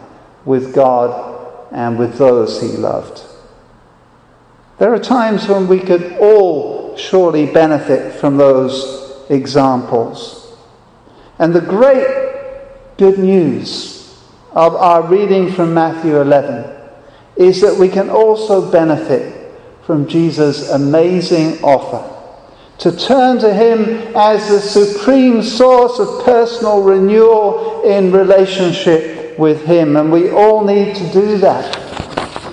with 0.46 0.74
God 0.76 1.70
and 1.72 1.98
with 1.98 2.18
those 2.18 2.62
he 2.62 2.70
loved. 2.70 3.24
There 4.78 4.94
are 4.94 5.00
times 5.00 5.48
when 5.48 5.68
we 5.68 5.80
could 5.80 6.18
all 6.20 6.83
surely 6.98 7.46
benefit 7.46 8.14
from 8.16 8.38
those 8.38 9.26
examples. 9.30 10.56
And 11.40 11.54
the 11.54 11.62
great 11.62 12.08
good 12.98 13.18
news 13.18 14.18
of 14.52 14.76
our 14.76 15.02
reading 15.02 15.52
from 15.52 15.74
Matthew 15.74 16.22
11 16.22 16.70
is 17.36 17.62
that 17.62 17.76
we 17.76 17.90
can 17.90 18.10
also 18.10 18.72
benefit 18.72 19.52
from 19.86 20.08
Jesus' 20.08 20.70
amazing 20.70 21.62
offer 21.64 22.10
to 22.78 22.96
turn 22.96 23.40
to 23.40 23.54
Him 23.54 24.14
as 24.16 24.48
the 24.50 24.60
supreme 24.60 25.42
source 25.42 26.00
of 26.00 26.24
personal 26.24 26.82
renewal 26.82 27.82
in 27.84 28.12
relationship 28.12 29.38
with 29.38 29.66
Him. 29.66 29.96
And 29.96 30.12
we 30.12 30.30
all 30.30 30.64
need 30.64 30.96
to 30.96 31.12
do 31.12 31.38
that, 31.38 31.74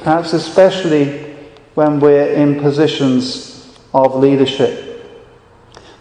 perhaps 0.02 0.32
especially 0.32 1.36
when 1.74 2.00
we're 2.00 2.32
in 2.32 2.60
positions 2.60 3.49
of 3.92 4.16
leadership. 4.16 4.86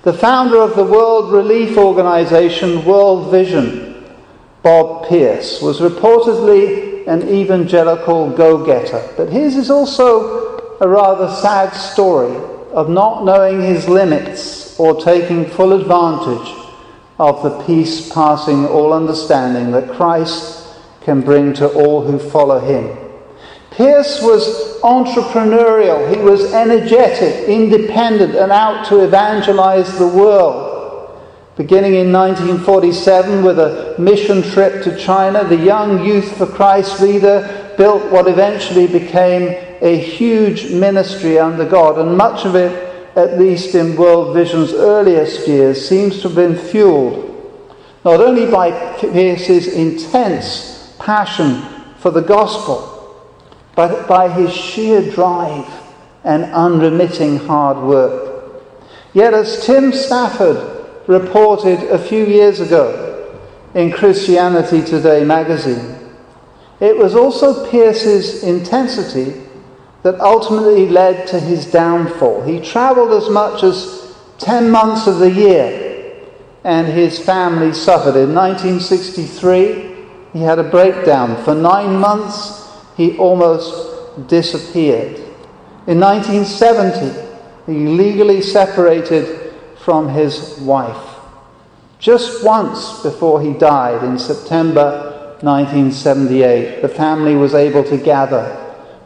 The 0.03 0.13
founder 0.13 0.61
of 0.61 0.75
the 0.75 0.83
World 0.83 1.31
Relief 1.31 1.77
Organization, 1.77 2.85
World 2.85 3.31
Vision, 3.31 4.05
Bob 4.63 5.07
Pierce, 5.09 5.61
was 5.61 5.79
reportedly 5.79 7.05
an 7.07 7.27
evangelical 7.27 8.29
go 8.29 8.65
getter, 8.65 9.03
but 9.17 9.29
his 9.29 9.55
is 9.55 9.69
also 9.69 10.77
a 10.79 10.87
rather 10.87 11.33
sad 11.35 11.71
story 11.71 12.35
of 12.71 12.89
not 12.89 13.25
knowing 13.25 13.61
his 13.61 13.89
limits 13.89 14.79
or 14.79 15.01
taking 15.01 15.45
full 15.45 15.73
advantage 15.73 16.55
of 17.17 17.43
the 17.43 17.63
peace 17.63 18.11
passing 18.13 18.65
all 18.67 18.93
understanding 18.93 19.71
that 19.71 19.91
Christ 19.95 20.67
can 21.01 21.21
bring 21.21 21.53
to 21.55 21.67
all 21.67 22.03
who 22.03 22.17
follow 22.17 22.59
him. 22.59 23.08
Pierce 23.79 24.21
was 24.21 24.81
entrepreneurial, 24.81 26.13
he 26.13 26.21
was 26.21 26.53
energetic, 26.53 27.47
independent, 27.47 28.35
and 28.35 28.51
out 28.51 28.85
to 28.87 29.05
evangelize 29.05 29.97
the 29.97 30.05
world. 30.05 31.17
Beginning 31.55 31.93
in 31.95 32.11
1947 32.11 33.41
with 33.41 33.57
a 33.57 33.95
mission 33.97 34.41
trip 34.41 34.83
to 34.83 34.97
China, 34.97 35.45
the 35.45 35.55
Young 35.55 36.03
Youth 36.03 36.35
for 36.37 36.45
Christ 36.45 36.99
leader 36.99 37.73
built 37.77 38.11
what 38.11 38.27
eventually 38.27 38.85
became 38.85 39.55
a 39.79 39.97
huge 39.97 40.73
ministry 40.73 41.39
under 41.39 41.63
God, 41.63 41.97
and 41.99 42.17
much 42.17 42.45
of 42.45 42.55
it, 42.55 42.73
at 43.15 43.39
least 43.39 43.75
in 43.75 43.95
World 43.95 44.35
Vision's 44.35 44.73
earliest 44.73 45.47
years, 45.47 45.87
seems 45.87 46.17
to 46.17 46.23
have 46.23 46.35
been 46.35 46.57
fueled 46.57 47.27
not 48.03 48.19
only 48.19 48.45
by 48.51 48.71
Pierce's 48.99 49.67
intense 49.67 50.93
passion 50.99 51.61
for 51.99 52.11
the 52.11 52.21
gospel, 52.21 52.98
but 53.79 54.09
by 54.09 54.27
his 54.27 54.53
sheer 54.53 55.01
drive 55.09 55.65
and 56.25 56.43
unremitting 56.51 57.37
hard 57.37 57.77
work. 57.77 58.61
Yet, 59.13 59.33
as 59.33 59.65
Tim 59.65 59.93
Stafford 59.93 60.85
reported 61.07 61.83
a 61.83 61.97
few 61.97 62.25
years 62.25 62.59
ago 62.59 63.39
in 63.73 63.93
Christianity 63.93 64.81
Today 64.81 65.23
magazine, 65.23 65.97
it 66.81 66.97
was 66.97 67.15
also 67.15 67.71
Pierce's 67.71 68.43
intensity 68.43 69.41
that 70.03 70.19
ultimately 70.19 70.89
led 70.89 71.25
to 71.27 71.39
his 71.39 71.71
downfall. 71.71 72.43
He 72.43 72.59
traveled 72.59 73.13
as 73.13 73.29
much 73.29 73.63
as 73.63 74.13
10 74.39 74.69
months 74.69 75.07
of 75.07 75.19
the 75.19 75.31
year, 75.31 76.25
and 76.65 76.85
his 76.85 77.17
family 77.17 77.71
suffered. 77.71 78.17
In 78.17 78.35
1963, 78.35 79.95
he 80.33 80.41
had 80.41 80.59
a 80.59 80.69
breakdown. 80.69 81.41
For 81.45 81.55
nine 81.55 81.95
months, 81.95 82.59
he 82.99 83.17
almost 83.17 84.27
disappeared. 84.27 85.15
In 85.87 86.01
1970, 86.01 87.27
he 87.65 87.87
legally 87.87 88.41
separated 88.41 89.53
from 89.77 90.09
his 90.09 90.59
wife. 90.59 91.15
Just 91.97 92.43
once 92.43 93.01
before 93.01 93.41
he 93.41 93.53
died 93.53 94.03
in 94.03 94.19
September 94.19 95.37
1978, 95.39 96.81
the 96.81 96.89
family 96.89 97.35
was 97.35 97.53
able 97.53 97.85
to 97.85 97.95
gather 97.95 98.43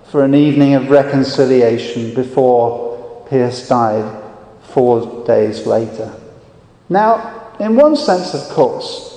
for 0.09 0.23
an 0.23 0.33
evening 0.33 0.73
of 0.73 0.89
reconciliation 0.89 2.15
before 2.15 3.27
Pierce 3.29 3.69
died 3.69 4.23
four 4.69 5.23
days 5.27 5.67
later. 5.67 6.11
Now, 6.89 7.51
in 7.59 7.75
one 7.75 7.95
sense, 7.95 8.33
of 8.33 8.41
course, 8.55 9.12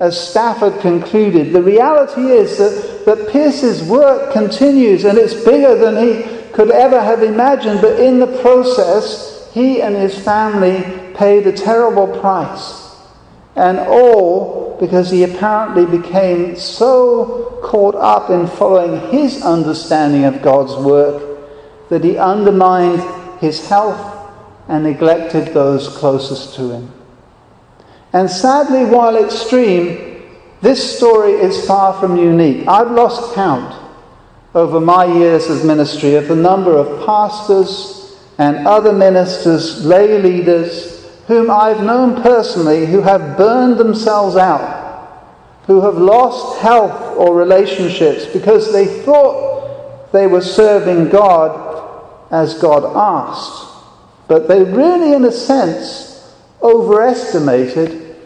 as 0.00 0.30
Stafford 0.30 0.80
concluded, 0.80 1.52
the 1.52 1.62
reality 1.62 2.20
is 2.22 2.58
that, 2.58 3.04
that 3.04 3.28
Pierce's 3.30 3.82
work 3.82 4.32
continues 4.32 5.04
and 5.04 5.18
it's 5.18 5.34
bigger 5.34 5.74
than 5.74 5.96
he 5.96 6.52
could 6.52 6.70
ever 6.70 7.00
have 7.00 7.22
imagined, 7.22 7.80
but 7.80 7.98
in 7.98 8.20
the 8.20 8.40
process, 8.40 9.50
he 9.52 9.82
and 9.82 9.96
his 9.96 10.16
family 10.18 10.82
paid 11.14 11.46
a 11.46 11.52
terrible 11.52 12.20
price. 12.20 12.96
And 13.56 13.78
all 13.78 14.76
because 14.78 15.10
he 15.10 15.24
apparently 15.24 15.84
became 15.84 16.54
so 16.54 17.60
caught 17.64 17.96
up 17.96 18.30
in 18.30 18.46
following 18.46 19.10
his 19.10 19.42
understanding 19.42 20.24
of 20.24 20.42
God's 20.42 20.76
work 20.76 21.88
that 21.88 22.04
he 22.04 22.16
undermined 22.16 23.02
his 23.40 23.66
health 23.68 24.30
and 24.68 24.84
neglected 24.84 25.54
those 25.54 25.88
closest 25.88 26.54
to 26.54 26.70
him. 26.70 26.97
And 28.12 28.30
sadly, 28.30 28.84
while 28.84 29.22
extreme, 29.22 30.22
this 30.60 30.96
story 30.96 31.32
is 31.32 31.66
far 31.66 31.98
from 32.00 32.16
unique. 32.16 32.66
I've 32.66 32.90
lost 32.90 33.34
count 33.34 33.74
over 34.54 34.80
my 34.80 35.04
years 35.04 35.48
of 35.50 35.64
ministry 35.64 36.14
of 36.14 36.28
the 36.28 36.36
number 36.36 36.74
of 36.74 37.06
pastors 37.06 38.16
and 38.38 38.66
other 38.66 38.92
ministers, 38.92 39.84
lay 39.84 40.20
leaders, 40.20 41.06
whom 41.26 41.50
I've 41.50 41.82
known 41.82 42.22
personally 42.22 42.86
who 42.86 43.02
have 43.02 43.36
burned 43.36 43.78
themselves 43.78 44.36
out, 44.36 45.26
who 45.66 45.82
have 45.82 45.96
lost 45.96 46.60
health 46.60 47.16
or 47.18 47.36
relationships 47.36 48.24
because 48.26 48.72
they 48.72 48.86
thought 48.86 50.10
they 50.12 50.26
were 50.26 50.40
serving 50.40 51.10
God 51.10 51.66
as 52.30 52.54
God 52.54 52.84
asked. 52.96 53.66
But 54.26 54.48
they 54.48 54.62
really, 54.62 55.12
in 55.12 55.24
a 55.24 55.32
sense, 55.32 56.17
overestimated 56.62 58.16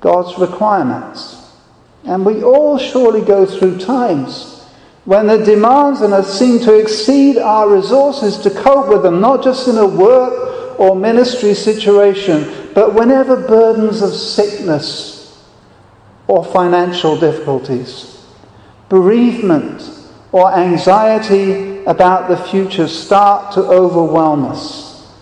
God's 0.00 0.38
requirements. 0.38 1.50
And 2.04 2.26
we 2.26 2.42
all 2.42 2.78
surely 2.78 3.22
go 3.22 3.46
through 3.46 3.78
times 3.78 4.52
when 5.04 5.26
the 5.26 5.38
demands 5.38 6.00
on 6.00 6.12
us 6.12 6.38
seem 6.38 6.60
to 6.60 6.78
exceed 6.78 7.36
our 7.36 7.68
resources 7.68 8.38
to 8.38 8.50
cope 8.50 8.88
with 8.88 9.02
them, 9.02 9.20
not 9.20 9.42
just 9.42 9.66
in 9.66 9.76
a 9.78 9.86
work 9.86 10.78
or 10.78 10.94
ministry 10.94 11.54
situation, 11.54 12.70
but 12.74 12.94
whenever 12.94 13.36
burdens 13.36 14.00
of 14.00 14.12
sickness 14.12 15.42
or 16.28 16.44
financial 16.44 17.18
difficulties, 17.18 18.24
bereavement 18.88 19.82
or 20.30 20.52
anxiety 20.54 21.84
about 21.84 22.28
the 22.28 22.36
future 22.36 22.86
start 22.86 23.52
to 23.52 23.60
overwhelm 23.60 24.44
us, 24.44 25.12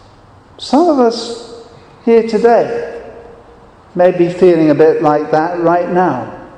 some 0.59 0.89
of 0.89 0.99
us 0.99 1.50
here 2.11 2.27
today 2.27 3.13
may 3.95 4.11
be 4.11 4.29
feeling 4.29 4.71
a 4.71 4.75
bit 4.75 5.01
like 5.01 5.31
that 5.31 5.61
right 5.61 5.91
now. 5.91 6.49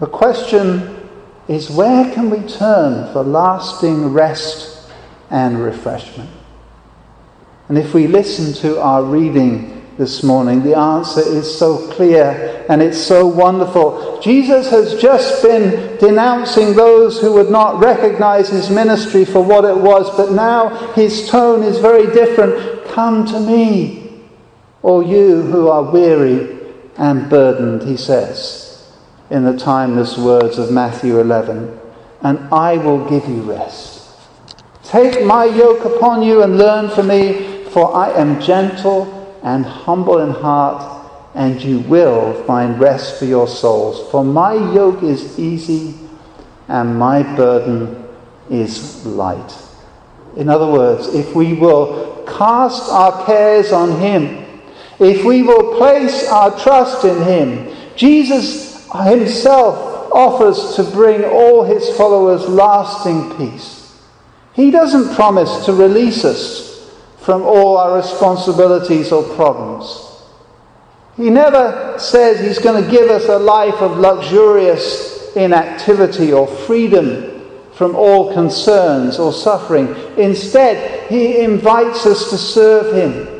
The 0.00 0.06
question 0.06 1.08
is 1.46 1.68
where 1.68 2.10
can 2.14 2.30
we 2.30 2.40
turn 2.48 3.12
for 3.12 3.22
lasting 3.22 4.14
rest 4.14 4.90
and 5.30 5.62
refreshment? 5.62 6.30
And 7.68 7.76
if 7.76 7.92
we 7.92 8.06
listen 8.06 8.54
to 8.62 8.80
our 8.80 9.02
reading 9.02 9.84
this 9.98 10.22
morning, 10.22 10.62
the 10.62 10.76
answer 10.76 11.20
is 11.20 11.58
so 11.58 11.90
clear 11.92 12.64
and 12.70 12.80
it's 12.80 12.98
so 12.98 13.26
wonderful. 13.26 14.20
Jesus 14.22 14.70
has 14.70 15.00
just 15.00 15.42
been 15.42 15.98
denouncing 15.98 16.74
those 16.74 17.20
who 17.20 17.34
would 17.34 17.50
not 17.50 17.78
recognize 17.78 18.48
his 18.48 18.70
ministry 18.70 19.26
for 19.26 19.44
what 19.44 19.66
it 19.66 19.76
was, 19.76 20.14
but 20.16 20.32
now 20.32 20.92
his 20.94 21.28
tone 21.28 21.62
is 21.62 21.78
very 21.78 22.06
different. 22.14 22.86
Come 22.86 23.26
to 23.26 23.40
me, 23.40 24.05
all 24.86 25.02
you 25.02 25.42
who 25.42 25.66
are 25.66 25.82
weary 25.82 26.60
and 26.96 27.28
burdened, 27.28 27.82
he 27.82 27.96
says 27.96 28.88
in 29.30 29.42
the 29.42 29.58
timeless 29.58 30.16
words 30.16 30.58
of 30.58 30.70
Matthew 30.70 31.18
11, 31.18 31.76
and 32.22 32.38
I 32.54 32.76
will 32.76 33.04
give 33.10 33.28
you 33.28 33.42
rest. 33.42 34.08
Take 34.84 35.26
my 35.26 35.44
yoke 35.44 35.84
upon 35.84 36.22
you 36.22 36.44
and 36.44 36.56
learn 36.56 36.88
from 36.88 37.08
me 37.08 37.64
for 37.76 37.92
I 37.96 38.12
am 38.12 38.40
gentle 38.40 39.36
and 39.42 39.66
humble 39.66 40.20
in 40.20 40.30
heart, 40.30 41.10
and 41.34 41.60
you 41.60 41.80
will 41.80 42.44
find 42.44 42.78
rest 42.78 43.18
for 43.18 43.24
your 43.24 43.48
souls. 43.48 44.08
For 44.12 44.24
my 44.24 44.54
yoke 44.54 45.02
is 45.02 45.36
easy 45.36 45.94
and 46.68 46.96
my 46.96 47.24
burden 47.34 48.06
is 48.48 49.04
light. 49.04 49.52
In 50.36 50.48
other 50.48 50.70
words, 50.70 51.08
if 51.08 51.34
we 51.34 51.54
will 51.54 52.24
cast 52.24 52.88
our 52.90 53.26
cares 53.26 53.72
on 53.72 54.00
Him, 54.00 54.45
if 54.98 55.24
we 55.24 55.42
will 55.42 55.76
place 55.76 56.28
our 56.28 56.58
trust 56.58 57.04
in 57.04 57.22
Him, 57.22 57.76
Jesus 57.96 58.88
Himself 58.92 60.10
offers 60.12 60.76
to 60.76 60.84
bring 60.84 61.24
all 61.24 61.64
His 61.64 61.94
followers 61.96 62.48
lasting 62.48 63.36
peace. 63.36 64.00
He 64.54 64.70
doesn't 64.70 65.14
promise 65.14 65.66
to 65.66 65.74
release 65.74 66.24
us 66.24 66.90
from 67.18 67.42
all 67.42 67.76
our 67.76 67.96
responsibilities 67.96 69.12
or 69.12 69.22
problems. 69.34 70.02
He 71.16 71.28
never 71.28 71.98
says 71.98 72.40
He's 72.40 72.58
going 72.58 72.82
to 72.82 72.90
give 72.90 73.10
us 73.10 73.28
a 73.28 73.38
life 73.38 73.82
of 73.82 73.98
luxurious 73.98 75.34
inactivity 75.36 76.32
or 76.32 76.46
freedom 76.46 77.42
from 77.74 77.94
all 77.94 78.32
concerns 78.32 79.18
or 79.18 79.32
suffering. 79.32 79.94
Instead, 80.16 81.10
He 81.10 81.40
invites 81.40 82.06
us 82.06 82.30
to 82.30 82.38
serve 82.38 82.94
Him. 82.94 83.35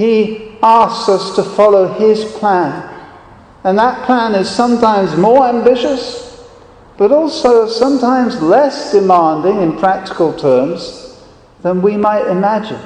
He 0.00 0.56
asks 0.62 1.10
us 1.10 1.36
to 1.36 1.42
follow 1.42 1.86
His 1.92 2.24
plan. 2.24 2.88
And 3.64 3.78
that 3.78 4.06
plan 4.06 4.34
is 4.34 4.48
sometimes 4.48 5.14
more 5.14 5.46
ambitious, 5.46 6.42
but 6.96 7.12
also 7.12 7.68
sometimes 7.68 8.40
less 8.40 8.92
demanding 8.92 9.60
in 9.60 9.76
practical 9.76 10.32
terms 10.32 11.22
than 11.60 11.82
we 11.82 11.98
might 11.98 12.26
imagine. 12.28 12.80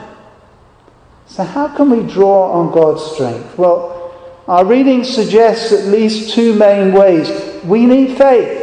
So, 1.26 1.44
how 1.44 1.68
can 1.68 1.88
we 1.88 2.02
draw 2.12 2.50
on 2.50 2.72
God's 2.72 3.04
strength? 3.12 3.56
Well, 3.56 4.12
our 4.48 4.64
reading 4.64 5.04
suggests 5.04 5.70
at 5.70 5.84
least 5.84 6.34
two 6.34 6.54
main 6.54 6.92
ways. 6.92 7.30
We 7.64 7.86
need 7.86 8.18
faith. 8.18 8.60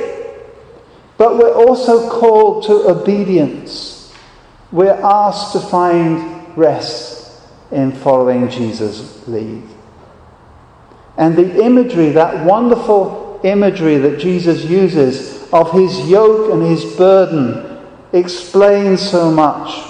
But 1.18 1.38
we're 1.38 1.56
also 1.56 2.10
called 2.10 2.66
to 2.66 2.90
obedience. 2.90 4.14
We're 4.74 5.00
asked 5.02 5.54
to 5.54 5.62
find 5.62 6.58
rest 6.58 7.21
in 7.72 7.92
following 7.92 8.50
Jesus' 8.50 9.28
lead. 9.28 9.64
And 11.18 11.36
the 11.36 11.64
imagery, 11.64 12.10
that 12.12 12.46
wonderful 12.46 13.40
imagery 13.44 13.98
that 13.98 14.20
Jesus 14.20 14.64
uses 14.66 15.52
of 15.52 15.72
his 15.72 16.10
yoke 16.10 16.54
and 16.54 16.64
his 16.64 16.86
burden, 16.96 17.80
explains 18.14 19.02
so 19.02 19.32
much. 19.32 19.90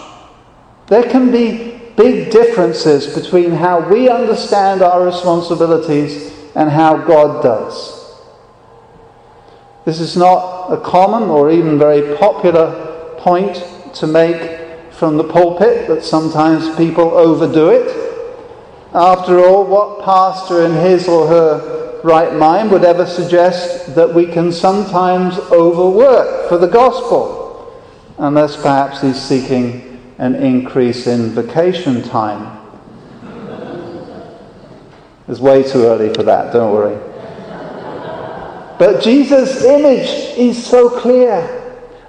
There 0.88 1.04
can 1.04 1.32
be 1.32 1.80
big 1.96 2.32
differences 2.32 3.13
between 3.13 3.52
how 3.52 3.88
we 3.89 4.10
understand 4.10 4.82
our 4.82 5.06
responsibilities 5.06 6.34
and 6.56 6.70
how 6.70 6.98
God 6.98 7.44
does. 7.44 8.20
This 9.86 10.00
is 10.00 10.15
not 10.15 10.67
a 10.72 10.78
common 10.80 11.30
or 11.30 11.52
even 11.52 11.80
very 11.80 12.15
popular 12.17 13.15
point 13.17 13.63
to 13.96 14.08
make 14.08 14.61
from 15.02 15.18
the 15.18 15.24
pulpit, 15.24 15.88
but 15.88 16.04
sometimes 16.04 16.76
people 16.76 17.10
overdo 17.18 17.70
it. 17.70 17.90
After 18.94 19.44
all, 19.44 19.66
what 19.66 20.06
pastor 20.06 20.64
in 20.64 20.74
his 20.76 21.08
or 21.08 21.26
her 21.26 22.00
right 22.04 22.36
mind 22.36 22.70
would 22.70 22.84
ever 22.84 23.08
suggest 23.08 23.96
that 23.96 24.14
we 24.14 24.28
can 24.28 24.52
sometimes 24.52 25.40
overwork 25.52 26.48
for 26.48 26.60
the 26.60 26.68
gospel, 26.68 27.84
unless 28.20 28.56
perhaps 28.56 29.02
he's 29.02 29.20
seeking 29.20 30.00
an 30.20 30.36
increase 30.36 31.08
in 31.08 31.32
vacation 31.32 32.04
time? 32.04 32.60
It's 35.28 35.40
way 35.40 35.64
too 35.64 35.86
early 35.86 36.14
for 36.14 36.22
that, 36.22 36.54
don't 36.54 36.72
worry. 36.72 37.00
But 38.78 39.02
Jesus' 39.02 39.64
image 39.64 40.38
is 40.38 40.64
so 40.64 40.92
clear. 40.92 41.58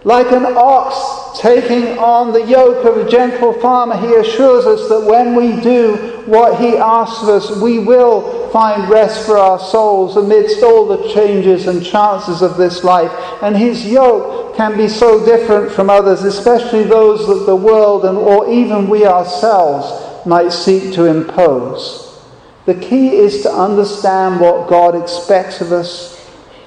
Like 0.05 0.31
an 0.31 0.45
ox 0.45 1.22
taking 1.38 1.99
on 1.99 2.33
the 2.33 2.45
yoke 2.45 2.85
of 2.85 2.97
a 2.97 3.11
gentle 3.11 3.53
farmer, 3.61 3.97
he 3.97 4.14
assures 4.14 4.66
us 4.66 4.88
that 4.88 5.01
when 5.01 5.35
we 5.35 5.61
do 5.61 6.23
what 6.27 6.61
he 6.61 6.77
asks 6.77 7.23
of 7.23 7.29
us, 7.29 7.61
we 7.61 7.79
will 7.79 8.51
find 8.51 8.88
rest 8.88 9.27
for 9.27 9.38
our 9.38 9.59
souls 9.59 10.16
amidst 10.16 10.62
all 10.62 10.87
the 10.87 11.12
changes 11.12 11.66
and 11.66 11.85
chances 11.85 12.42
of 12.42 12.57
this 12.57 12.85
life. 12.85 13.11
And 13.42 13.57
his 13.57 13.87
yoke 13.87 14.57
can 14.57 14.77
be 14.77 14.88
so 14.88 15.25
different 15.25 15.73
from 15.73 15.90
others, 15.90 16.23
especially 16.23 16.85
those 16.85 17.27
that 17.27 17.47
the 17.47 17.57
world 17.57 18.05
and 18.05 18.18
or 18.18 18.51
even 18.51 18.88
we 18.88 19.07
ourselves 19.07 20.27
might 20.27 20.53
seek 20.53 20.92
to 20.95 21.07
impose. 21.07 22.21
The 22.66 22.75
key 22.75 23.16
is 23.16 23.42
to 23.42 23.51
understand 23.51 24.40
what 24.40 24.68
God 24.68 24.95
expects 24.95 25.61
of 25.61 25.73
us 25.73 26.12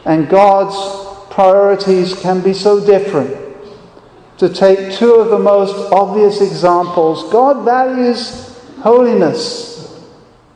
and 0.03 0.27
God's 0.27 1.33
priorities 1.33 2.13
can 2.13 2.41
be 2.41 2.53
so 2.53 2.85
different. 2.85 3.44
To 4.39 4.49
take 4.49 4.93
two 4.93 5.15
of 5.15 5.29
the 5.29 5.39
most 5.39 5.91
obvious 5.93 6.41
examples, 6.41 7.31
God 7.31 7.63
values 7.63 8.59
holiness 8.81 10.03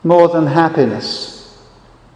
more 0.04 0.28
than 0.28 0.48
happiness. 0.48 1.58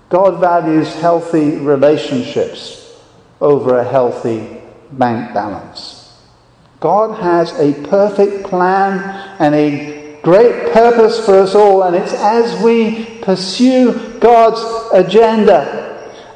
God 0.10 0.40
values 0.40 0.94
healthy 0.96 1.58
relationships 1.58 3.00
over 3.40 3.78
a 3.78 3.84
healthy 3.84 4.62
bank 4.92 5.34
balance. 5.34 6.14
God 6.80 7.18
has 7.22 7.54
a 7.60 7.74
perfect 7.88 8.46
plan 8.46 9.00
and 9.40 9.56
a 9.56 10.20
great 10.22 10.74
purpose 10.74 11.26
for 11.26 11.40
us 11.40 11.56
all, 11.56 11.84
and 11.84 11.96
it's 11.96 12.14
as 12.14 12.62
we 12.62 13.20
pursue 13.22 14.20
God's 14.20 14.62
agenda 14.94 15.83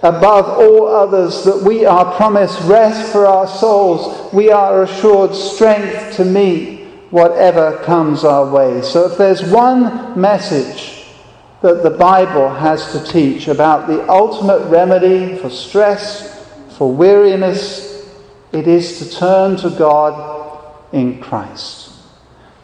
above 0.03 0.47
all 0.47 0.87
others, 0.87 1.43
that 1.43 1.61
we 1.63 1.85
are 1.85 2.15
promised 2.15 2.59
rest 2.61 3.11
for 3.11 3.25
our 3.25 3.47
souls. 3.47 4.31
We 4.33 4.51
are 4.51 4.83
assured 4.83 5.33
strength 5.33 6.15
to 6.17 6.25
meet 6.25 6.85
whatever 7.09 7.77
comes 7.83 8.23
our 8.23 8.49
way. 8.49 8.81
So, 8.81 9.09
if 9.11 9.17
there's 9.17 9.43
one 9.43 10.19
message 10.19 11.05
that 11.61 11.81
the 11.83 11.89
Bible 11.89 12.49
has 12.49 12.91
to 12.91 13.03
teach 13.03 13.47
about 13.47 13.87
the 13.87 14.07
ultimate 14.09 14.67
remedy 14.69 15.37
for 15.37 15.49
stress, 15.49 16.45
for 16.77 16.93
weariness, 16.93 18.07
it 18.51 18.67
is 18.67 18.99
to 18.99 19.17
turn 19.17 19.57
to 19.57 19.69
God 19.71 20.75
in 20.93 21.19
Christ. 21.19 21.91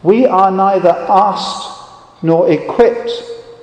We 0.02 0.26
are 0.26 0.50
neither 0.50 0.90
asked 0.90 1.74
nor 2.22 2.50
equipped 2.50 3.10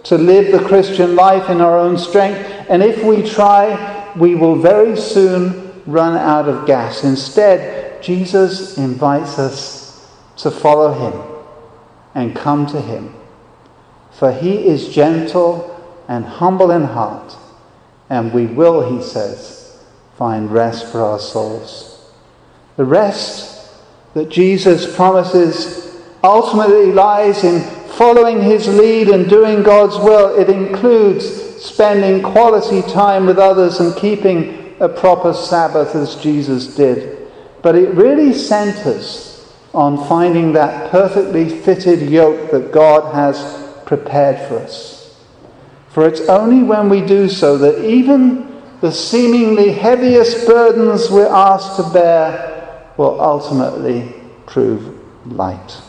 to 0.04 0.18
live 0.18 0.52
the 0.52 0.68
Christian 0.68 1.16
life 1.16 1.50
in 1.50 1.62
our 1.62 1.78
own 1.78 1.98
strength. 1.98 2.40
And 2.70 2.82
if 2.82 3.04
we 3.04 3.28
try, 3.28 4.12
we 4.18 4.36
will 4.36 4.56
very 4.56 4.98
soon 4.98 5.82
run 5.86 6.18
out 6.18 6.48
of 6.50 6.66
gas. 6.66 7.04
Instead, 7.04 8.02
Jesus 8.02 8.78
invites 8.78 9.38
us 9.38 10.12
to 10.38 10.50
follow 10.50 10.94
him 10.94 11.44
and 12.16 12.36
come 12.36 12.66
to 12.68 12.82
him. 12.82 13.14
For 14.12 14.32
he 14.32 14.68
is 14.68 14.94
gentle 14.94 15.68
and 16.08 16.26
humble 16.26 16.72
in 16.72 16.84
heart, 16.84 17.36
and 18.10 18.34
we 18.34 18.46
will, 18.46 18.98
he 18.98 19.04
says, 19.04 19.80
find 20.18 20.52
rest 20.52 20.92
for 20.92 21.02
our 21.02 21.20
souls. 21.20 22.12
The 22.76 22.86
rest 22.86 23.72
that 24.14 24.30
Jesus 24.30 24.94
promises 24.96 25.96
ultimately 26.24 26.92
lies 26.92 27.44
in 27.44 27.62
following 28.02 28.42
his 28.42 28.68
lead 28.68 29.10
and 29.10 29.30
doing 29.30 29.62
God's 29.62 29.96
will, 29.96 30.36
it 30.36 30.50
includes 30.50 31.24
spending 31.64 32.24
quality 32.24 32.82
time 32.92 33.28
with 33.28 33.38
others 33.38 33.80
and 33.80 33.96
keeping 33.96 34.76
a 34.80 34.90
proper 34.90 35.34
Sabbath 35.36 35.94
as 35.94 36.16
Jesus 36.16 36.76
did. 36.76 37.28
But 37.62 37.76
it 37.76 37.94
really 37.94 38.34
centers 38.34 39.48
on 39.76 40.04
finding 40.10 40.54
that 40.54 40.90
perfectly 40.90 41.48
fitted 41.48 42.10
yoke 42.10 42.50
that 42.50 42.72
God 42.72 43.14
has 43.14 43.72
prepared 43.86 44.48
for 44.48 44.58
us. 44.58 45.16
For 45.90 46.08
it's 46.08 46.22
only 46.22 46.64
when 46.64 46.90
we 46.90 47.06
do 47.06 47.30
so 47.30 47.56
that 47.60 47.86
even 47.86 48.64
the 48.82 48.92
seemingly 48.92 49.74
heaviest 49.74 50.48
burdens 50.48 51.12
we're 51.12 51.28
asked 51.28 51.78
to 51.78 51.88
bear 51.94 52.84
will 52.98 53.22
ultimately 53.22 54.12
prove 54.48 54.98
light. 55.28 55.84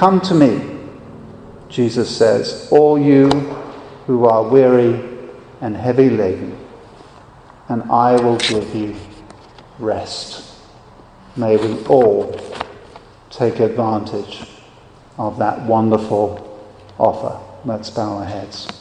Come 0.00 0.22
to 0.22 0.34
me, 0.34 0.78
Jesus 1.68 2.16
says, 2.16 2.68
all 2.72 2.98
you 2.98 3.28
who 4.06 4.24
are 4.24 4.48
weary 4.48 4.98
and 5.60 5.76
heavy 5.76 6.08
laden, 6.08 6.56
and 7.68 7.82
I 7.82 8.12
will 8.12 8.38
give 8.38 8.74
you 8.74 8.96
rest. 9.78 10.56
May 11.36 11.58
we 11.58 11.84
all 11.84 12.34
take 13.28 13.60
advantage 13.60 14.48
of 15.18 15.36
that 15.36 15.60
wonderful 15.66 16.66
offer. 16.96 17.38
Let's 17.66 17.90
bow 17.90 18.20
our 18.20 18.24
heads. 18.24 18.79